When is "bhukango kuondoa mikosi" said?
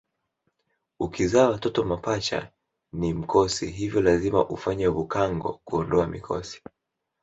4.89-6.61